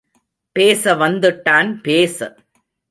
[0.55, 2.35] பேச வந்துட்டான் பேச.